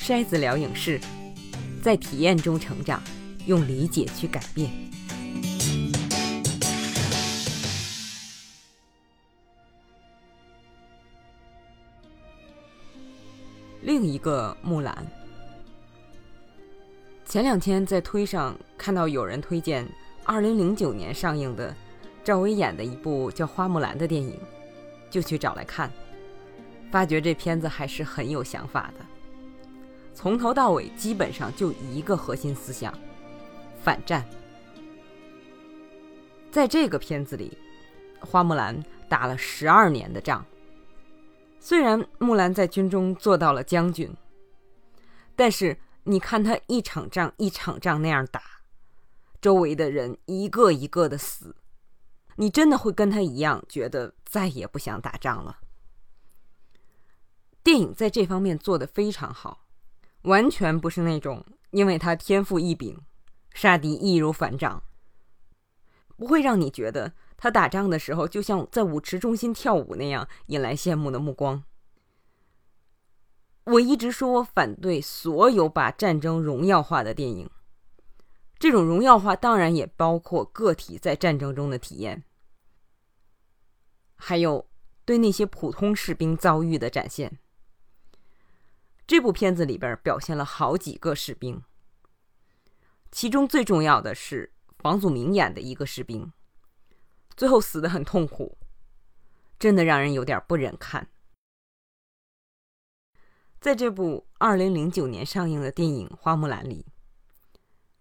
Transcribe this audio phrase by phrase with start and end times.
[0.00, 0.98] 筛子聊影视，
[1.82, 3.02] 在体验中成长，
[3.44, 4.70] 用理解去改变。
[13.82, 15.06] 另一个木兰，
[17.26, 19.86] 前两天在推上看到有人推荐
[20.24, 21.76] 二零零九年上映的
[22.24, 24.40] 赵薇演的一部叫《花木兰》的电影，
[25.10, 25.92] 就去找来看，
[26.90, 29.04] 发觉这片子还是很有想法的。
[30.20, 32.92] 从头到尾基本上就一个核心思想：
[33.82, 34.22] 反战。
[36.50, 37.56] 在这个片子里，
[38.20, 40.44] 花木兰打了十二年的仗。
[41.58, 44.14] 虽然木兰在军中做到了将军，
[45.34, 48.42] 但是你看她一场仗一场仗那样打，
[49.40, 51.56] 周围的人一个一个的死，
[52.36, 55.60] 你真的会跟她一样觉得再也不想打仗了。
[57.64, 59.64] 电影在这方面做的非常好，
[60.22, 62.98] 完全不是那种因为他天赋异禀，
[63.54, 64.82] 杀敌易如反掌，
[66.16, 67.12] 不会让你觉得。
[67.42, 71.64] 他打仗的时候，就像在舞池中心跳舞那样，引来羡慕的目光。
[73.64, 77.48] 我一直说我反对所有把战争荣耀化的电影，
[78.58, 82.24] 这种荣耀化当然也包括个体在战争中的体验，
[84.16, 84.68] 还有
[85.06, 87.38] 对那些普通士兵遭遇的展现。
[89.10, 91.64] 这部片子里边表现了好几个士兵，
[93.10, 96.32] 其中最重要的是房祖名演的一个士兵。
[97.36, 98.56] 最后死的很痛苦，
[99.58, 101.08] 真的让人有点不忍看。
[103.60, 106.86] 在这部二零零九年上映的电影《花木兰》里，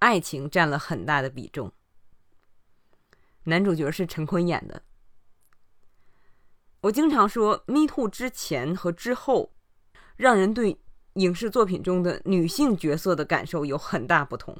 [0.00, 1.72] 爱情占了很大的比重。
[3.44, 4.82] 男主角是陈坤演的。
[6.82, 9.54] 我经常说，Me Too 之前和之后，
[10.16, 10.78] 让人对
[11.14, 14.56] 影视作品中的女性角色的感受有很大不同。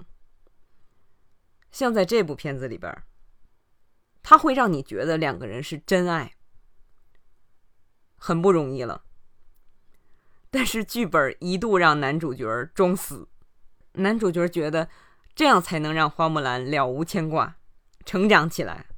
[1.71, 3.03] 像在这部片子里边。
[4.23, 6.37] 他会让你觉得两个人是真爱，
[8.17, 9.03] 很不容易了。
[10.51, 13.29] 但是剧本一度让男主角装死，
[13.93, 14.91] 男主角觉得
[15.35, 17.57] 这样才能让花木兰了无牵挂，
[18.05, 18.89] 成长起来。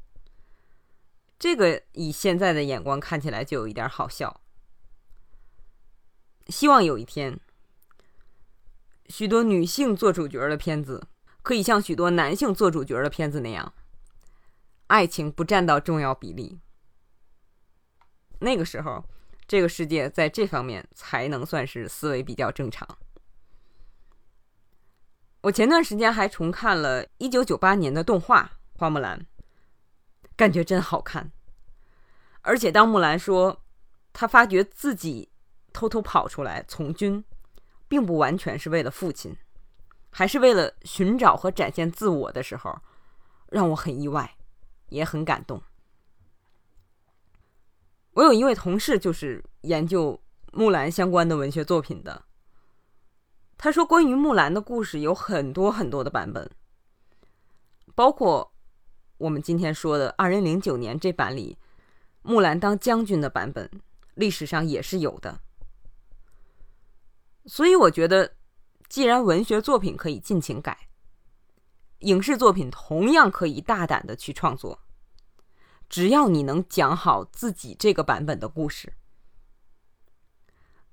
[1.38, 4.40] 这个以现在的眼光看起来就有一点好笑。
[6.48, 7.38] 希望有一天，
[9.12, 11.06] 许多女性做主角的片子
[11.42, 13.74] 可以像许多男性做主角的片子那样。
[14.86, 16.58] 爱情不占到重要比例，
[18.38, 19.04] 那个时候，
[19.46, 22.88] 这个世界在这方面才能算是思维比较正常。
[25.42, 29.18] 我前段时间还重看了一九九八年的动画《花木兰》，
[30.34, 31.30] 感觉真好看。
[32.40, 33.62] 而且当木兰说
[34.14, 35.30] 她发觉自己
[35.70, 37.22] 偷偷跑出来从军，
[37.92, 39.36] 并不完全是为了父亲，
[40.08, 42.80] 还是为了寻找和展现自我的时候，
[43.50, 44.34] 让我很意外。
[44.88, 45.62] 也很感动。
[48.12, 50.20] 我有一位同事，就是研究
[50.52, 52.24] 木兰相关的文学作品的。
[53.56, 56.50] 他说，关于木兰的故事有很多很多的版本，
[57.94, 58.52] 包括
[59.16, 61.56] 我们今天说的二零零九年这版里，
[62.20, 63.70] 木兰当将军的版本，
[64.14, 65.40] 历史上也是有的。
[67.46, 68.34] 所以我觉得，
[68.88, 70.88] 既然文学作品可以尽情改。
[72.00, 74.80] 影视作品同样可以大胆的去创作，
[75.88, 78.92] 只要你能讲好自己这个版本的故事。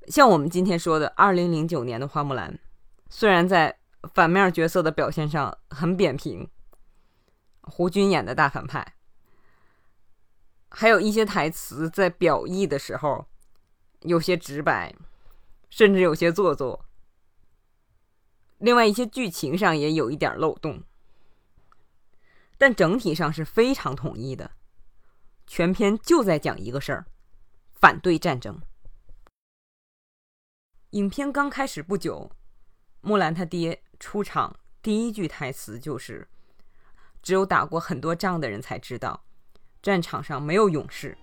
[0.07, 2.59] 像我们今天说的二零零九年的花木兰，
[3.09, 3.79] 虽然在
[4.13, 6.47] 反面角色的表现上很扁平，
[7.61, 8.95] 胡军演的大反派，
[10.69, 13.25] 还有一些台词在表意的时候
[14.01, 14.95] 有些直白，
[15.69, 16.85] 甚至有些做作。
[18.57, 20.83] 另外一些剧情上也有一点漏洞。
[22.57, 24.51] 但整体上是非常统一的，
[25.47, 27.05] 全篇就在讲一个事儿：
[27.73, 28.61] 反对战争。
[30.89, 32.29] 影片刚开始不久，
[32.99, 36.27] 木兰他爹出场第一句台词就是
[37.23, 39.23] ：“只有打过很多仗的人才知道，
[39.81, 41.17] 战场上没有勇士，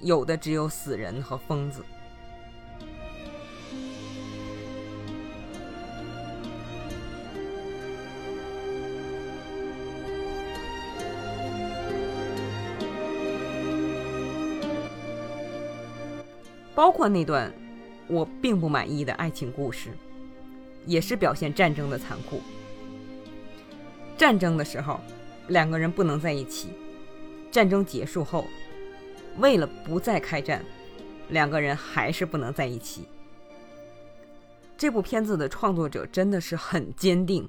[0.00, 1.84] 有的只有死人和疯子。”
[16.74, 17.52] 包括那段
[18.08, 19.90] 我并不满意的爱情故事，
[20.86, 22.40] 也是表现战争的残酷。
[24.16, 25.00] 战争的时候，
[25.48, 26.68] 两个人不能在一起；
[27.50, 28.46] 战争结束后，
[29.38, 30.64] 为了不再开战，
[31.28, 33.06] 两个人还是不能在一起。
[34.76, 37.48] 这部片子的创作者真的是很坚定，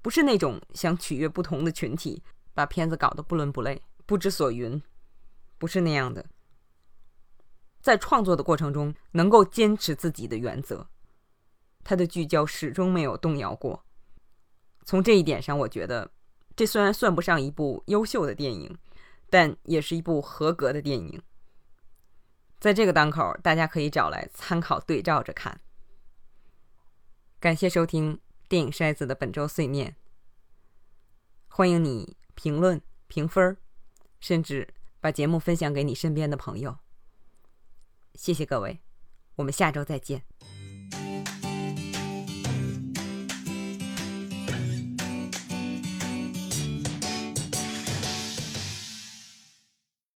[0.00, 2.22] 不是那种想取悦不同的群体，
[2.54, 4.80] 把片子搞得不伦不类、不知所云，
[5.58, 6.24] 不是那样的。
[7.84, 10.88] 在创作的过程中，能够坚持自己的原则，
[11.84, 13.84] 他的聚焦始终没有动摇过。
[14.86, 16.10] 从这一点上，我觉得
[16.56, 18.74] 这虽然算不上一部优秀的电影，
[19.28, 21.22] 但也是一部合格的电影。
[22.58, 25.60] 在这个档口，大家可以找来参考对照着看。
[27.38, 29.94] 感谢收听电影筛子的本周碎念，
[31.48, 33.58] 欢迎你评论、评分，
[34.20, 36.78] 甚至把节目分享给你身边的朋友。
[38.14, 38.80] 谢谢各位，
[39.36, 40.22] 我们下周再见。